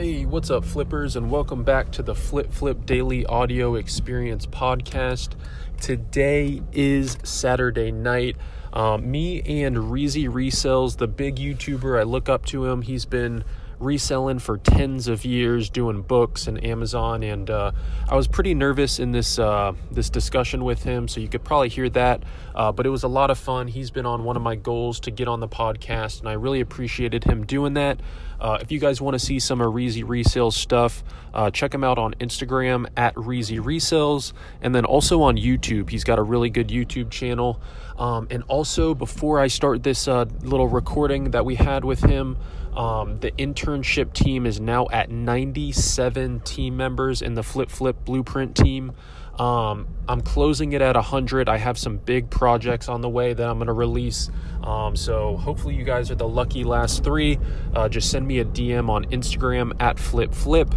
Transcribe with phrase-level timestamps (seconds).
[0.00, 5.32] Hey, what's up, flippers, and welcome back to the Flip Flip Daily Audio Experience podcast.
[5.78, 8.38] Today is Saturday night.
[8.72, 12.80] Um, me and Reezy Resells, the big YouTuber, I look up to him.
[12.80, 13.44] He's been
[13.80, 17.22] reselling for tens of years, doing books and Amazon.
[17.22, 17.72] And uh,
[18.08, 21.68] I was pretty nervous in this uh, this discussion with him, so you could probably
[21.68, 22.22] hear that.
[22.54, 23.68] Uh, but it was a lot of fun.
[23.68, 26.60] He's been on one of my goals to get on the podcast, and I really
[26.60, 28.00] appreciated him doing that.
[28.40, 31.04] Uh, if you guys want to see some of Reezy Resells stuff,
[31.34, 35.90] uh, check him out on Instagram at Reezy Resells, and then also on YouTube.
[35.90, 37.60] He's got a really good YouTube channel.
[37.98, 42.38] Um, and also, before I start this uh, little recording that we had with him,
[42.74, 48.56] um, the internship team is now at 97 team members in the Flip Flip Blueprint
[48.56, 48.92] team.
[49.38, 51.48] Um, I'm closing it at 100.
[51.48, 54.30] I have some big projects on the way that I'm going to release.
[54.62, 57.38] Um, so hopefully you guys are the lucky last three.
[57.74, 60.74] Uh, just send me a DM on Instagram at Flip Flip.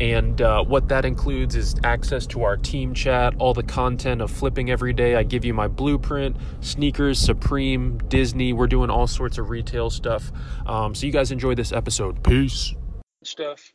[0.00, 4.30] And uh, what that includes is access to our team chat, all the content of
[4.30, 5.14] flipping every day.
[5.14, 8.54] I give you my blueprint, sneakers, Supreme, Disney.
[8.54, 10.32] We're doing all sorts of retail stuff.
[10.66, 12.22] Um, so you guys enjoy this episode.
[12.24, 12.74] Peace.
[13.22, 13.74] stuff.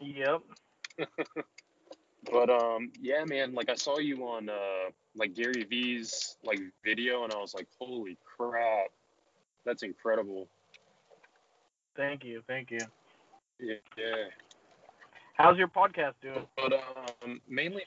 [0.00, 0.40] Yep.
[2.30, 3.54] But um, yeah, man.
[3.54, 7.66] Like I saw you on uh, like Gary Vee's like video, and I was like,
[7.78, 8.88] holy crap,
[9.64, 10.48] that's incredible.
[11.96, 12.42] Thank you.
[12.46, 12.80] Thank you.
[13.58, 13.74] Yeah.
[13.96, 14.14] yeah.
[15.34, 16.46] How's your podcast doing?
[16.56, 17.82] But um, mainly,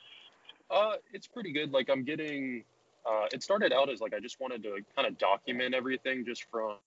[0.72, 1.72] uh, it's pretty good.
[1.72, 2.64] Like I'm getting.
[3.06, 6.46] Uh, it started out as like I just wanted to kind of document everything just
[6.50, 6.78] from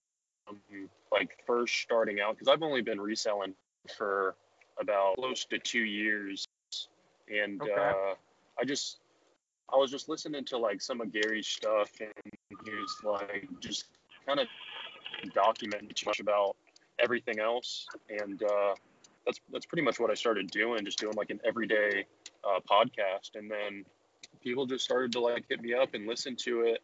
[1.13, 3.55] like first starting out because I've only been reselling
[3.97, 4.35] for
[4.81, 6.47] about close to two years
[7.29, 7.73] and Okay.
[7.73, 8.15] uh,
[8.59, 8.99] I just
[9.73, 12.13] I was just listening to like some of Gary's stuff, and
[12.65, 13.87] he was like just
[14.27, 14.47] kind of
[15.35, 16.57] documenting too much about
[16.99, 18.75] everything else, and uh,
[19.25, 22.07] that's that's pretty much what I started doing, just doing like an everyday
[22.45, 23.85] uh, podcast, and then
[24.41, 26.81] people just started to like hit me up and listen to it.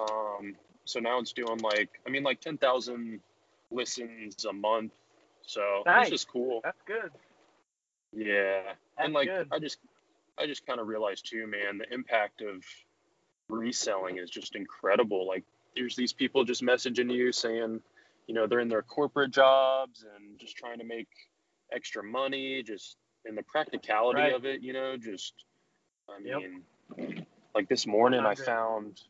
[0.00, 0.54] Um,
[0.84, 3.20] so now it's doing like I mean like ten thousand
[3.70, 4.92] listens a month,
[5.42, 6.02] so Nice.
[6.02, 6.60] it's just cool.
[6.62, 7.10] That's good.
[8.12, 9.48] Yeah, That's and like good.
[9.50, 9.78] I just,
[10.38, 12.64] I just kind of realized too, man, the impact of
[13.48, 15.26] reselling is just incredible.
[15.26, 15.44] Like,
[15.76, 17.80] there's these people just messaging you saying,
[18.26, 21.08] you know, they're in their corporate jobs and just trying to make
[21.72, 24.34] extra money, just in the practicality Right.
[24.34, 25.34] of it, you know, just,
[26.08, 26.40] I Yep.
[26.40, 27.24] mean,
[27.54, 29.00] like this morning I found,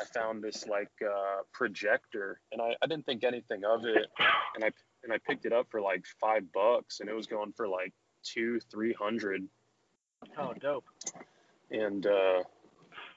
[0.00, 4.06] I found this like uh, projector, and I, I didn't think anything of it,
[4.54, 4.70] and I
[5.02, 7.94] and I picked it up for like five bucks, and it was going for like
[8.26, 9.48] two, three hundred,
[10.38, 10.84] Oh, dope.
[11.70, 12.42] and uh,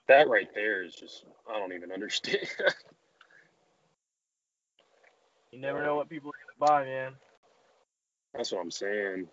[0.08, 2.48] that right there is just I don't even understand.
[5.52, 7.14] You never know what people are gonna buy, man.
[8.34, 9.28] That's what I'm saying.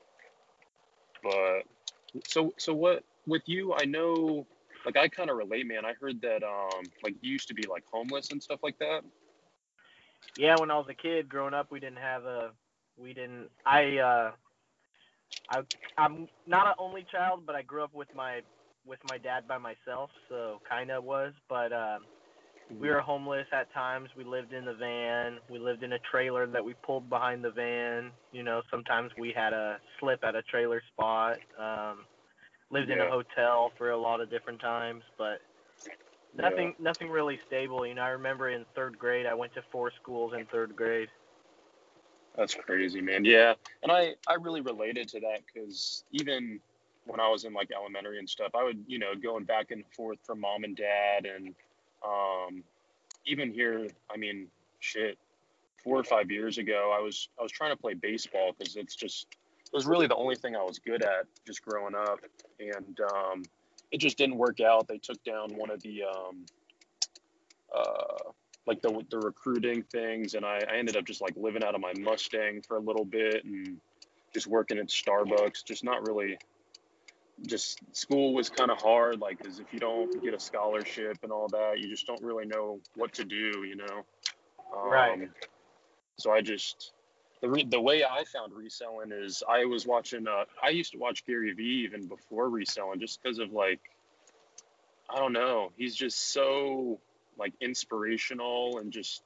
[1.22, 1.62] But
[2.26, 3.74] so so what with you?
[3.74, 4.46] I know,
[4.84, 5.84] like I kind of relate, man.
[5.84, 9.02] I heard that um like you used to be like homeless and stuff like that.
[10.36, 12.52] Yeah, when I was a kid growing up, we didn't have a,
[12.96, 13.50] we didn't.
[13.64, 14.32] I, uh,
[15.50, 15.62] I,
[15.98, 18.40] I'm not an only child, but I grew up with my,
[18.86, 21.32] with my dad by myself, so kind of was.
[21.48, 22.00] But um,
[22.80, 24.08] we were homeless at times.
[24.16, 25.38] We lived in the van.
[25.48, 28.10] We lived in a trailer that we pulled behind the van.
[28.32, 31.38] You know, sometimes we had a slip at a trailer spot.
[31.58, 31.98] Um,
[32.70, 35.40] lived in a hotel for a lot of different times, but
[36.36, 37.86] nothing nothing really stable.
[37.86, 41.08] You know, I remember in third grade I went to four schools in third grade.
[42.36, 43.24] That's crazy, man.
[43.24, 46.60] Yeah, and I I really related to that because even
[47.06, 49.84] when I was in like elementary and stuff, I would you know going back and
[49.96, 51.54] forth from mom and dad, and
[52.04, 52.62] um,
[53.24, 54.48] even here, I mean,
[54.80, 55.18] shit,
[55.82, 58.94] four or five years ago, I was I was trying to play baseball because it's
[58.94, 59.28] just
[59.64, 62.20] it was really the only thing I was good at just growing up,
[62.60, 63.44] and um,
[63.92, 64.88] it just didn't work out.
[64.88, 66.44] They took down one of the um,
[67.74, 68.30] uh,
[68.66, 71.80] like the the recruiting things, and I, I ended up just like living out of
[71.80, 73.78] my Mustang for a little bit and
[74.34, 75.64] just working at Starbucks.
[75.64, 76.38] Just not really.
[77.46, 81.30] Just school was kind of hard, like, because if you don't get a scholarship and
[81.30, 84.06] all that, you just don't really know what to do, you know.
[84.74, 85.28] Um, Right.
[86.18, 86.92] So I just
[87.42, 90.26] the re- the way I found reselling is I was watching.
[90.26, 93.80] Uh, I used to watch Gary Vee even before reselling, just because of like
[95.10, 95.72] I don't know.
[95.76, 97.00] He's just so
[97.38, 99.22] like inspirational and just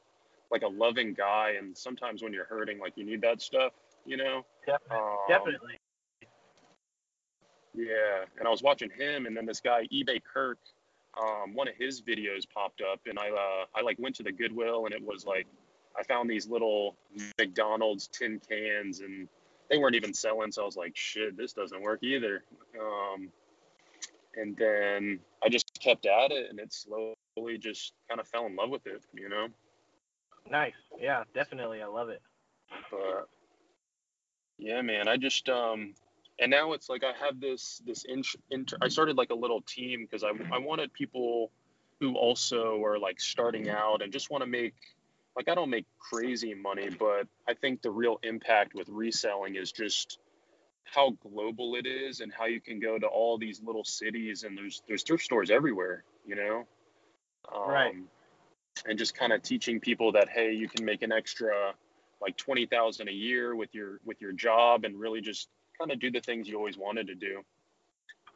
[0.50, 1.54] like a loving guy.
[1.58, 3.72] And sometimes when you're hurting, like you need that stuff,
[4.04, 4.44] you know?
[4.66, 4.96] Definitely.
[4.96, 5.74] Um, Definitely.
[7.74, 8.24] Yeah.
[8.38, 10.58] And I was watching him and then this guy, eBay Kirk,
[11.20, 14.32] um, one of his videos popped up and I, uh, I like went to the
[14.32, 15.46] Goodwill and it was like,
[15.98, 16.96] I found these little
[17.38, 19.28] McDonald's tin cans and
[19.68, 20.52] they weren't even selling.
[20.52, 22.42] So I was like, shit, this doesn't work either.
[22.80, 23.30] Um,
[24.36, 28.56] and then I just kept at it, and it slowly just kind of fell in
[28.56, 29.48] love with it, you know.
[30.50, 30.74] Nice.
[30.98, 31.82] Yeah, definitely.
[31.82, 32.22] I love it.
[32.90, 33.28] But
[34.58, 35.94] yeah, man, I just um,
[36.38, 39.62] and now it's like I have this this int- inter- I started like a little
[39.62, 41.50] team because I I wanted people
[42.00, 44.74] who also are like starting out and just want to make
[45.36, 49.70] like I don't make crazy money, but I think the real impact with reselling is
[49.72, 50.18] just
[50.92, 54.56] how global it is and how you can go to all these little cities and
[54.56, 56.66] there's there's thrift stores everywhere, you know.
[57.54, 57.94] Um, right.
[58.86, 61.74] And just kind of teaching people that hey, you can make an extra
[62.20, 65.48] like twenty thousand a year with your with your job and really just
[65.78, 67.42] kind of do the things you always wanted to do.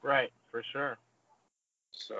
[0.03, 0.99] Right, for sure.
[1.91, 2.17] So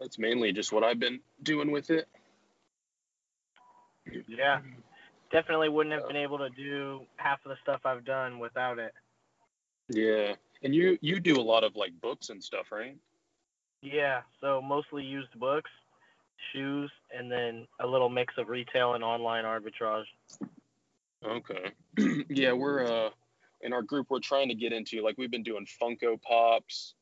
[0.00, 2.08] that's mainly just what I've been doing with it.
[4.26, 4.60] Yeah,
[5.30, 8.92] definitely wouldn't have been able to do half of the stuff I've done without it.
[9.88, 12.96] Yeah, and you you do a lot of like books and stuff, right?
[13.80, 15.70] Yeah, so mostly used books,
[16.52, 20.04] shoes, and then a little mix of retail and online arbitrage.
[21.24, 21.72] Okay.
[22.28, 23.10] yeah, we're uh
[23.62, 26.94] in our group we're trying to get into like we've been doing Funko Pops.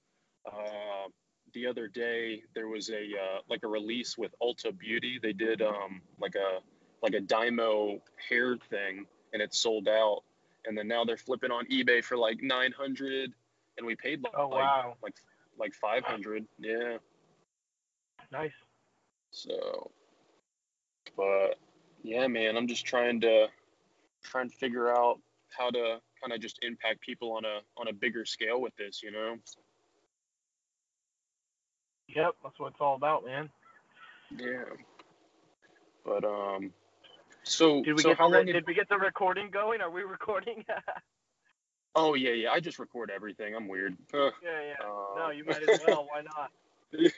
[0.47, 1.09] Uh,
[1.55, 5.19] the other day there was a uh, like a release with Ulta Beauty.
[5.21, 6.61] They did um like a
[7.03, 10.23] like a Dymo hair thing, and it sold out.
[10.67, 13.33] And then now they're flipping on eBay for like 900,
[13.79, 14.97] and we paid like oh, wow.
[15.03, 15.15] like
[15.59, 16.45] like 500.
[16.59, 16.97] Yeah.
[18.33, 18.53] Nice.
[19.31, 19.91] So,
[21.17, 21.59] but
[22.03, 23.47] yeah, man, I'm just trying to
[24.23, 25.21] trying to figure out
[25.57, 29.03] how to kind of just impact people on a on a bigger scale with this,
[29.03, 29.37] you know.
[32.09, 33.51] Yep, that's what it's all about, man.
[34.37, 34.65] Yeah.
[36.05, 36.73] But um,
[37.47, 39.81] so did we so get the, did we get the recording going?
[39.81, 40.65] Are we recording?
[41.95, 42.51] oh yeah, yeah.
[42.51, 43.55] I just record everything.
[43.55, 43.97] I'm weird.
[44.13, 44.75] yeah, yeah.
[44.85, 46.09] Uh, no, you might as well.
[46.11, 46.51] Why not?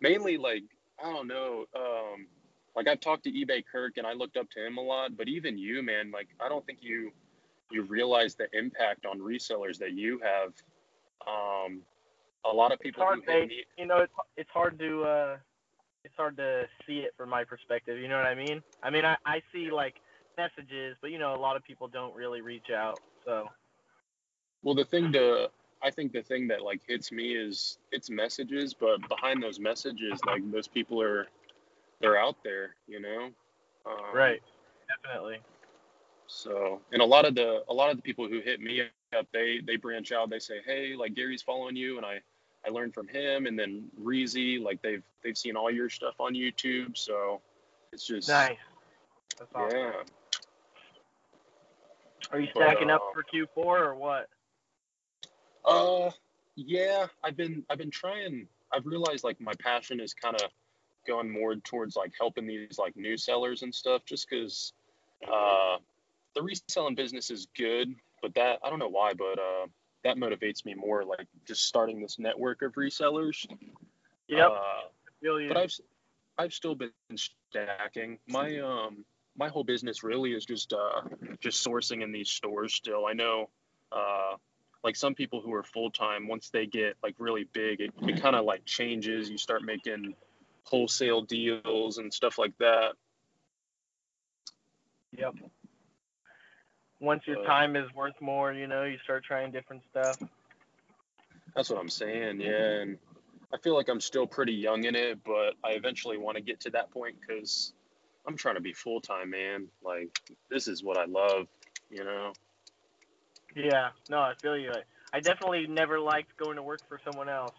[0.00, 0.64] Mainly like
[1.02, 1.66] I don't know.
[1.76, 2.26] Um,
[2.74, 5.28] like I've talked to eBay Kirk and I looked up to him a lot, but
[5.28, 7.12] even you, man, like I don't think you
[7.70, 10.52] you realize the impact on resellers that you have.
[11.26, 11.82] Um,
[12.44, 13.02] a lot of people.
[13.02, 15.02] Hard, they, you know, it's it's hard to.
[15.02, 15.36] Uh,
[16.06, 17.98] it's hard to see it from my perspective.
[17.98, 18.62] You know what I mean?
[18.80, 19.96] I mean, I, I see like
[20.38, 23.00] messages, but you know, a lot of people don't really reach out.
[23.24, 23.48] So.
[24.62, 25.50] Well, the thing to,
[25.82, 30.20] I think the thing that like hits me is it's messages, but behind those messages,
[30.26, 31.26] like those people are,
[32.00, 33.30] they're out there, you know.
[33.84, 34.40] Um, right.
[35.02, 35.38] Definitely.
[36.28, 38.82] So, and a lot of the a lot of the people who hit me
[39.16, 40.30] up, they they branch out.
[40.30, 42.20] They say, hey, like Gary's following you, and I
[42.66, 46.34] I learned from him, and then Reezy, like they've they've seen all your stuff on
[46.34, 47.40] YouTube, so
[47.92, 48.56] it's just nice.
[49.38, 49.78] That's awesome.
[49.78, 49.92] Yeah.
[52.32, 54.28] Are you stacking but, uh, up for Q4 or what?
[55.64, 56.10] Uh,
[56.56, 58.48] yeah, I've been I've been trying.
[58.72, 60.50] I've realized like my passion is kind of
[61.06, 64.72] going more towards like helping these like new sellers and stuff, just because
[65.24, 65.76] uh,
[66.34, 69.66] the reselling business is good, but that I don't know why, but uh,
[70.06, 73.46] that motivates me more like just starting this network of resellers.
[74.28, 74.50] Yep.
[74.50, 75.72] Uh, but I've
[76.38, 78.18] I've still been stacking.
[78.28, 79.04] My um
[79.36, 81.02] my whole business really is just uh
[81.40, 83.06] just sourcing in these stores still.
[83.06, 83.50] I know
[83.92, 84.36] uh
[84.84, 88.22] like some people who are full time once they get like really big it, it
[88.22, 89.28] kind of like changes.
[89.28, 90.14] You start making
[90.64, 92.92] wholesale deals and stuff like that.
[95.16, 95.34] Yep
[97.00, 100.18] once your time is worth more, you know, you start trying different stuff.
[101.54, 102.80] That's what I'm saying, yeah.
[102.80, 102.98] And
[103.52, 106.60] I feel like I'm still pretty young in it, but I eventually want to get
[106.60, 107.72] to that point because
[108.26, 109.68] I'm trying to be full time, man.
[109.84, 111.46] Like this is what I love,
[111.90, 112.32] you know.
[113.54, 114.72] Yeah, no, I feel you.
[115.12, 117.54] I definitely never liked going to work for someone else.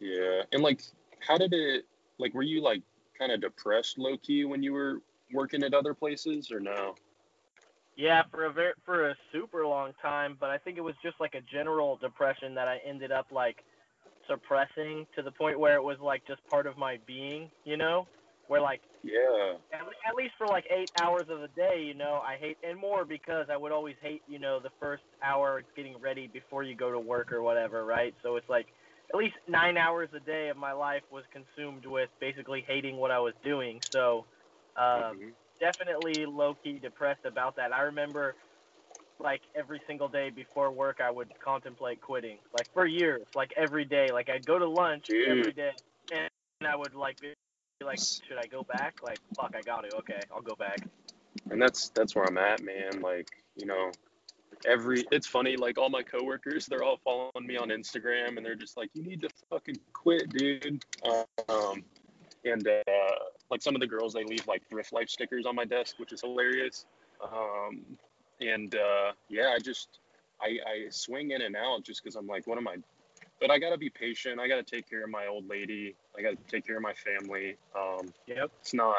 [0.00, 0.82] Yeah, and like,
[1.20, 1.86] how did it?
[2.18, 2.82] Like, were you like
[3.18, 5.00] kind of depressed, low key, when you were
[5.32, 6.96] working at other places, or no?
[7.96, 11.16] Yeah, for a very for a super long time, but I think it was just
[11.20, 13.56] like a general depression that I ended up like
[14.28, 18.08] suppressing to the point where it was like just part of my being, you know,
[18.48, 22.20] where like yeah, at, at least for like eight hours of the day, you know,
[22.26, 25.98] I hate and more because I would always hate, you know, the first hour getting
[26.00, 28.14] ready before you go to work or whatever, right?
[28.22, 28.68] So it's like
[29.12, 33.10] at least nine hours a day of my life was consumed with basically hating what
[33.12, 33.80] I was doing.
[33.92, 34.26] So.
[34.76, 35.30] Um, mm-hmm
[35.60, 37.72] definitely low key depressed about that.
[37.72, 38.34] I remember
[39.20, 42.38] like every single day before work I would contemplate quitting.
[42.52, 44.10] Like for years, like every day.
[44.12, 45.28] Like I'd go to lunch Dude.
[45.28, 45.72] every day
[46.12, 46.28] and
[46.68, 47.32] I would like be
[47.84, 48.96] like, should I go back?
[49.02, 49.96] Like, fuck, I got to.
[49.98, 50.78] Okay, I'll go back.
[51.50, 53.00] and that's that's where I'm at, man.
[53.00, 53.90] Like, you know,
[54.66, 58.54] every it's funny, like all my coworkers, they're all following me on Instagram and they're
[58.54, 60.84] just like, You need to fucking quit, dude.
[61.48, 61.84] Um
[62.44, 62.82] and uh
[63.54, 66.12] like some of the girls they leave like thrift life stickers on my desk, which
[66.12, 66.86] is hilarious.
[67.22, 67.84] Um
[68.40, 70.00] and uh yeah, I just
[70.42, 72.76] I, I swing in and out just because I'm like, what am I
[73.40, 74.40] but I gotta be patient.
[74.40, 75.94] I gotta take care of my old lady.
[76.18, 77.56] I gotta take care of my family.
[77.76, 78.50] Um, Yep.
[78.60, 78.94] it's not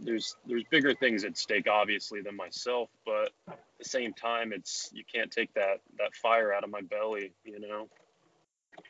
[0.00, 4.90] there's there's bigger things at stake obviously than myself but at the same time it's
[4.92, 7.88] you can't take that that fire out of my belly you know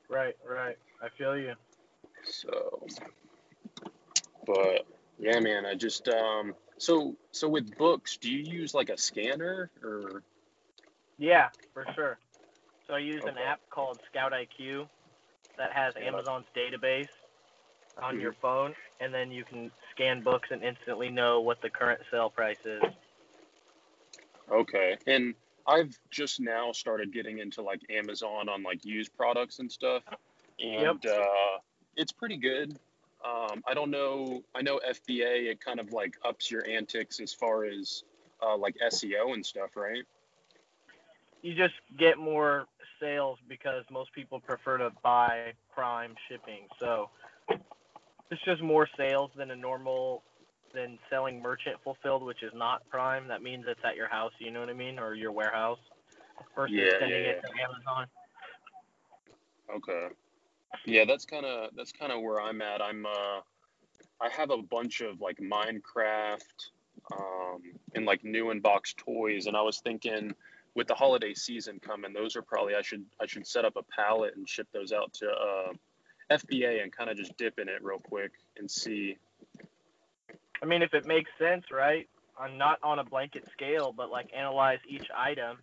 [0.08, 0.76] Right, right.
[1.02, 1.54] I feel you.
[2.24, 2.86] so
[4.48, 4.86] but
[5.20, 9.70] yeah man i just um so so with books do you use like a scanner
[9.84, 10.22] or
[11.18, 12.18] Yeah, for sure.
[12.86, 14.88] So I use an app called Scout IQ
[15.58, 16.08] that has Yeah.
[16.08, 17.08] Amazon's database
[18.00, 18.20] on Mhm.
[18.20, 22.30] your phone, and then you can scan books and instantly know what the current sale
[22.30, 22.84] price is.
[24.50, 25.34] okay and
[25.66, 30.02] i've just now started getting into like amazon on like used products and stuff
[30.58, 31.58] and uh
[31.96, 32.78] it's pretty good
[33.24, 37.32] um i don't know i know fba it kind of like ups your antics as
[37.32, 38.04] far as
[38.42, 40.04] uh like seo and stuff right
[41.42, 42.66] You just get more
[43.00, 46.66] sales because most people prefer to buy prime shipping.
[46.80, 47.10] So
[48.30, 50.22] it's just more sales than a normal
[50.74, 53.28] than selling merchant fulfilled, which is not prime.
[53.28, 55.78] That means it's at your house, you know what I mean, or your warehouse
[56.54, 58.06] versus Yeah, sending yeah, it to Amazon.
[59.74, 60.08] Okay.
[60.84, 62.82] Yeah, that's kind of that's kind of where I'm at.
[62.82, 63.40] I'm uh
[64.20, 66.40] I have a bunch of like Minecraft
[67.12, 67.62] um
[67.94, 70.34] and like new in box toys and I was thinking
[70.74, 73.82] with the holiday season coming, those are probably I should I should set up a
[73.94, 75.72] pallet and ship those out to uh
[76.30, 79.16] FBA and kind of just dip in it real quick and see.
[80.62, 82.08] I mean, if it makes sense, right?
[82.38, 85.58] I'm not on a blanket scale, but like analyze each item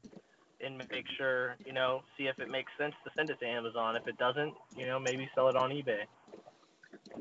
[0.66, 3.96] and make sure, you know, see if it makes sense to send it to Amazon.
[3.96, 6.04] If it doesn't, you know, maybe sell it on eBay.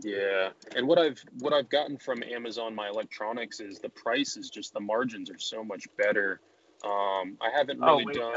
[0.03, 0.51] Yeah.
[0.75, 4.73] And what I've what I've gotten from Amazon my electronics is the price is just
[4.73, 6.41] the margins are so much better.
[6.85, 8.33] Um I haven't Oh, really way done.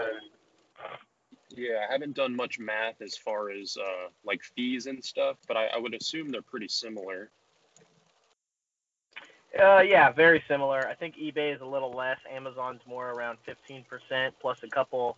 [1.56, 5.58] Yeah, I haven't done much math as far as uh, like fees and stuff, but
[5.58, 7.32] I, I would assume they're pretty similar.
[9.56, 10.88] Uh, yeah, very similar.
[10.88, 12.18] I think eBay is a little less.
[12.30, 15.18] Amazon's more around 15% plus a couple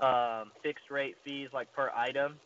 [0.00, 2.40] um, fixed rate fees like per item.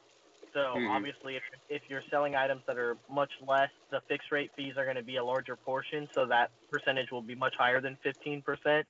[0.52, 0.88] So Mhm.
[0.88, 4.85] obviously, if if you're selling items that are much less, the fixed rate fees are
[4.85, 6.09] going to be a larger portion.
[6.14, 8.87] So that percentage will be much higher than 15%.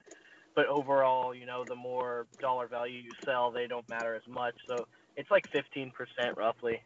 [0.55, 4.55] But overall, you know, the more dollar value you sell, they don't matter as much.
[4.66, 5.93] So it's like 15%
[6.37, 6.81] roughly.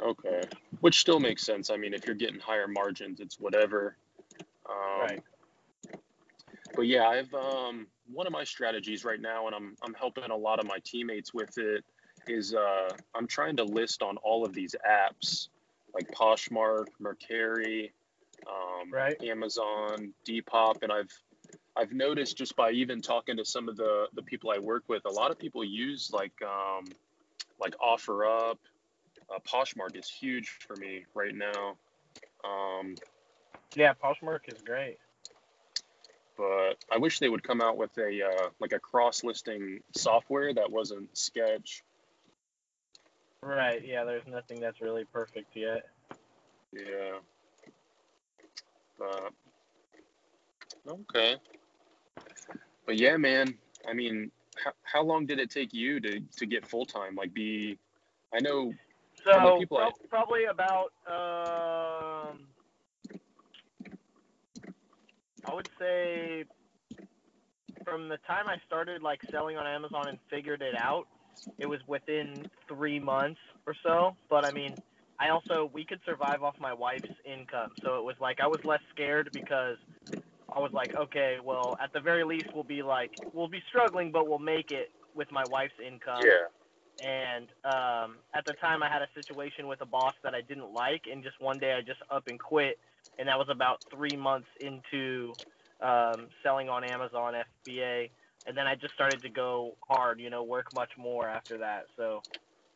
[0.00, 0.48] Okay,
[0.80, 1.70] which still makes sense.
[1.70, 3.96] I mean, if you're getting higher margins, it's whatever.
[4.70, 5.22] Um, Right.
[6.74, 10.36] But yeah, I've um, one of my strategies right now, and I'm I'm helping a
[10.36, 11.84] lot of my teammates with it.
[12.26, 15.48] Is uh, I'm trying to list on all of these apps
[15.94, 17.90] like Poshmark, Mercari,
[18.46, 19.20] um, Right.
[19.22, 21.10] Amazon, Depop, and I've
[21.76, 25.04] I've noticed just by even talking to some of the the people I work with,
[25.06, 26.84] a lot of people use like um,
[27.60, 28.56] like OfferUp.
[29.32, 31.76] Uh, Poshmark is huge for me right now.
[32.44, 32.94] Um,
[33.74, 34.98] Yeah, Poshmark is great.
[36.36, 40.52] but I wish they would come out with a uh, like a cross listing software
[40.54, 41.82] that wasn't Sketch.
[43.42, 43.82] Right.
[43.84, 45.86] Yeah, there's nothing that's really perfect yet.
[46.72, 47.18] Yeah.
[48.98, 49.32] But
[50.86, 51.36] okay.
[52.86, 53.54] But yeah, man.
[53.88, 54.30] I mean,
[54.62, 57.14] how, how long did it take you to to get full time?
[57.14, 57.78] Like, be
[58.34, 58.74] I know.
[59.24, 61.79] So people I- probably about um,
[65.46, 66.44] I would say
[67.84, 71.06] from the time I started like selling on Amazon and figured it out,
[71.58, 74.16] it was within three months or so.
[74.28, 74.76] But I mean,
[75.18, 78.60] I also we could survive off my wife's income, so it was like I was
[78.64, 79.78] less scared because
[80.54, 84.12] I was like, okay, well at the very least we'll be like we'll be struggling,
[84.12, 86.46] but we'll make it with my wife's income Yeah.
[87.00, 90.72] and um, at the time I had a situation with a boss that I didn't
[90.72, 92.78] like, and just one day I just up and quit,
[93.18, 95.36] and that was about three months into
[95.80, 97.34] um, selling on Amazon
[97.66, 98.10] FBA,
[98.46, 101.84] and then I just started to go hard, you know, work much more after that.
[101.96, 102.22] So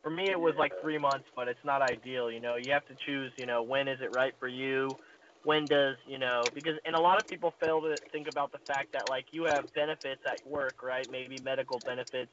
[0.03, 2.55] for me, it was like three months, but it's not ideal, you know.
[2.57, 4.97] You have to choose, you know, when is it right for you.
[5.43, 6.51] When does you know?
[6.53, 9.43] Because and a lot of people fail to think about the fact that like you
[9.43, 11.09] have benefits at work, right?
[11.09, 12.31] Maybe medical benefits,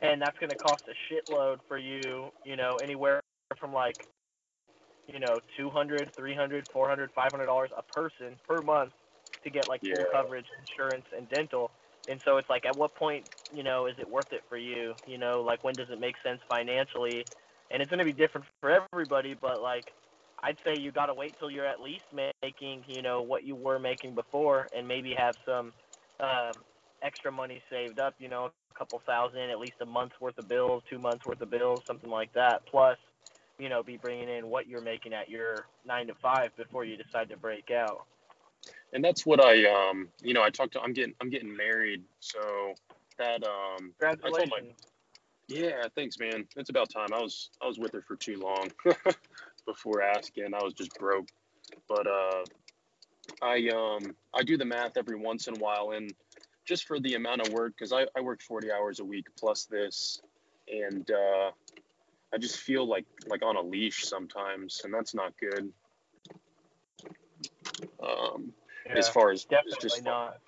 [0.00, 3.20] and that's going to cost a shitload for you, you know, anywhere
[3.58, 3.98] from like,
[5.06, 8.92] you know, 200, 300, 400, 500 dollars a person per month
[9.44, 9.90] to get like Yeah.
[9.90, 11.70] full coverage, insurance, and dental.
[12.08, 14.94] And so it's like, at what point, you know, is it worth it for you?
[15.06, 17.24] You know, like when does it make sense financially?
[17.70, 19.86] And it's going to be different for everybody, but like,
[20.42, 23.54] I'd say you got to wait till you're at least making, you know, what you
[23.54, 25.72] were making before, and maybe have some
[26.20, 26.64] um,
[27.02, 28.14] extra money saved up.
[28.18, 31.40] You know, a couple thousand, at least a month's worth of bills, two months worth
[31.40, 32.66] of bills, something like that.
[32.70, 32.98] Plus,
[33.62, 36.96] you know, be bringing in what you're making at your nine to five before you
[36.96, 38.04] decide to break out.
[38.92, 42.02] and that's what I um you know I talked to I'm getting I'm getting married
[42.18, 42.74] so
[43.18, 44.74] that um Congratulations.
[45.48, 48.70] yeah thanks man it's about time I was I was with her for too long
[49.66, 51.28] before asking I was just broke
[51.88, 52.44] but uh
[53.40, 56.12] I um I do the math every once in a while and
[56.64, 59.64] just for the amount of work because I, I work 40 hours a week plus
[59.66, 60.20] this
[60.68, 61.50] and uh
[62.34, 65.72] I just feel like like on a leash sometimes and that's not good.
[68.02, 68.52] Um
[68.86, 70.38] Yeah, as far as definitely just not.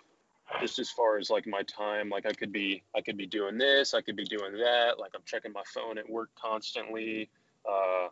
[0.60, 3.56] just as far as like my time like i could be i could be doing
[3.58, 7.28] this i could be doing that like i'm checking my phone at work constantly.
[7.68, 8.08] Uh,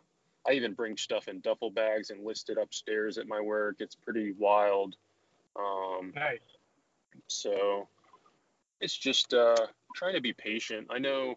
[0.47, 3.77] i even bring stuff in duffel bags and list it upstairs at my work.
[3.79, 4.95] It's pretty wild.
[5.55, 6.39] Um, Nice.
[7.27, 7.87] so
[8.81, 10.87] it's just uh, trying to be patient.
[10.89, 11.35] I know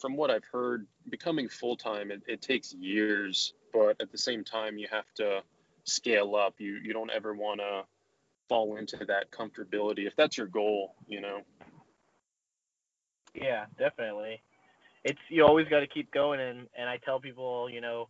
[0.00, 4.78] from what i've heard becoming full-time it, it takes years but at the same time
[4.78, 5.40] you have to
[5.84, 7.82] scale up you you don't ever want to
[8.48, 11.40] fall into that comfortability if that's your goal you know
[13.34, 14.42] Yeah, definitely.
[15.04, 18.08] It's you always got to keep going, and and I tell people, you know,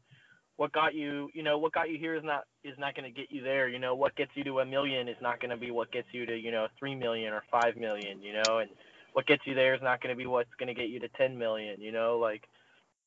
[0.57, 3.21] what got you, you know, what got you here is not is not going to
[3.21, 3.69] get you there.
[3.69, 6.09] You know, what gets you to a million is not going to be what gets
[6.13, 8.23] you to, you know, three million or five million.
[8.23, 8.71] You know, and
[9.19, 11.09] what gets you there is not going to be what's going to get you to
[11.09, 11.81] ten million.
[11.81, 12.45] You know, like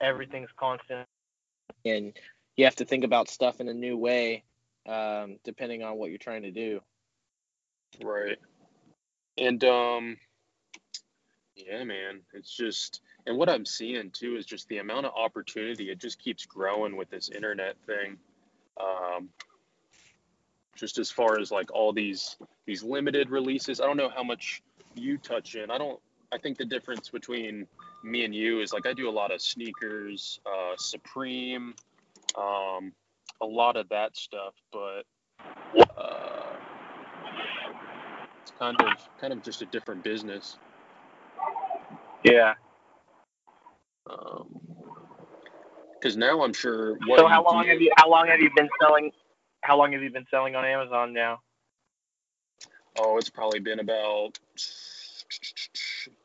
[0.02, 1.08] everything's constant.
[1.86, 2.12] and
[2.58, 4.44] you have to think about stuff in a new way
[4.90, 6.82] um, depending on what you're trying to do
[8.04, 8.38] right
[9.38, 10.18] and um
[11.56, 15.92] yeah man it's just and what i'm seeing too is just the amount of opportunity
[15.92, 18.18] it just keeps growing with this internet thing
[18.80, 19.30] um
[20.76, 24.62] just as far as like all these these limited releases i don't know how much
[24.96, 26.00] you touch in i don't
[26.34, 27.68] i think the difference between
[28.04, 31.76] me and you is like i do a lot of sneakers uh supreme
[32.38, 32.94] um
[33.42, 35.04] a lot of that stuff but
[35.98, 36.58] uh
[38.42, 40.60] it's kind of kind of just a different business
[42.24, 42.56] Yeah.
[45.94, 48.52] because now i'm sure what So how long do- have you how long have you
[48.56, 49.12] been selling?
[49.64, 51.40] How long have you been selling on Amazon now?
[53.00, 54.40] Oh it's probably been about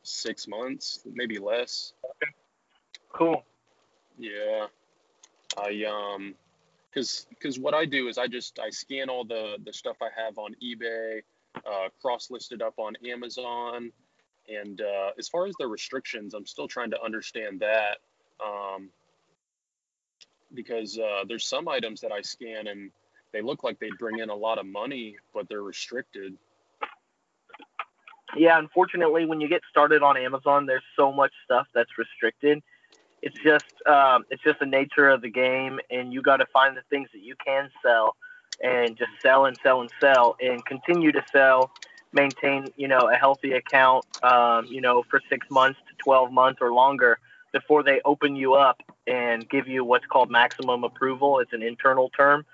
[0.03, 1.93] six months maybe less
[3.17, 3.43] Cool.
[4.19, 4.67] Yeah,
[5.57, 6.35] I um,
[6.93, 10.09] cause cause what I do is I just I scan all the the stuff I
[10.23, 11.23] have on eBay,
[11.57, 13.91] uh, cross listed up on Amazon,
[14.49, 17.99] and uh, as far as the restrictions, I'm still trying to understand that,
[18.45, 18.91] um,
[20.53, 22.91] because uh, there's some items that I scan and
[23.33, 26.37] they look like they bring in a lot of money, but they're restricted.
[28.35, 32.63] Yeah, unfortunately, when you get started on Amazon, there's so much stuff that's restricted.
[33.23, 36.77] It's just um, it's just the nature of the game, and you got to find
[36.77, 38.17] the things that you can sell,
[38.63, 41.71] and just sell and sell and sell, and continue to sell.
[42.13, 46.59] Maintain you know a healthy account, um, you know, for six months to twelve months
[46.61, 47.19] or longer
[47.53, 51.41] before they open you up and give you what's called maximum approval.
[51.41, 52.45] It's an internal term,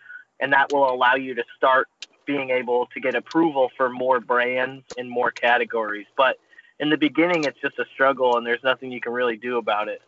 [0.40, 1.88] and that will allow you to start
[2.26, 6.06] being able to get approval for more brands and more categories.
[6.16, 6.36] But
[6.80, 9.88] in the beginning, it's just a struggle, and there's nothing you can really do about
[9.88, 10.02] it.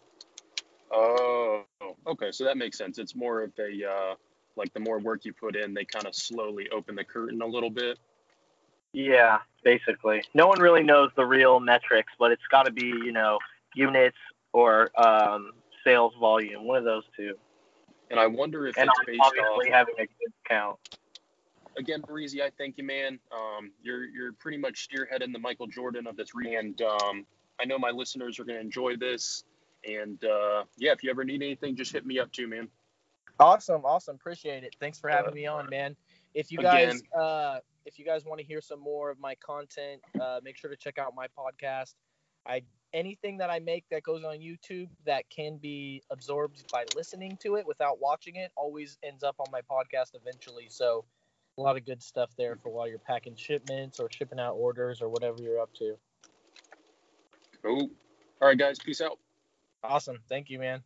[0.92, 1.64] Oh,
[2.07, 2.98] okay, so that makes sense.
[2.98, 4.14] It's more of a uh,
[4.57, 7.46] like the more work you put in, they kind of slowly open the curtain a
[7.46, 7.98] little bit.
[8.92, 10.22] Yeah, basically.
[10.35, 13.38] No one really knows the real metrics, but it's got to be, you know,
[13.74, 14.16] units
[14.53, 15.50] or um,
[15.83, 17.35] sales volume, one of those two.
[18.11, 19.79] And I wonder if And it's based obviously off.
[19.79, 20.79] having a good count.
[21.76, 23.18] Again, Reezy, I thank you, man.
[23.32, 27.26] Um, you're you're pretty much spearheading the Michael Jordan of this, re- and um,
[27.60, 29.44] I know my listeners are going to enjoy this.
[29.87, 32.68] And uh, yeah, if you ever need anything, just hit me up too, man.
[33.40, 34.14] Awesome, awesome.
[34.14, 34.76] Appreciate it.
[34.80, 35.96] Thanks for having Uh, me on, man.
[36.34, 39.34] If you again- guys uh if you guys want to hear some more of my
[39.37, 41.94] content, uh make sure to check out my podcast.
[42.46, 47.37] I anything that I make that goes on YouTube that can be absorbed by listening
[47.42, 50.66] to it without watching it always ends up on my podcast eventually.
[50.68, 51.04] So
[51.58, 55.00] a lot of good stuff there for while you're packing shipments or shipping out orders
[55.00, 55.96] or whatever you're up to.
[57.62, 57.90] Cool.
[58.42, 58.78] All right, guys.
[58.78, 59.18] Peace out.
[59.82, 60.18] Awesome.
[60.28, 60.82] Thank you, man.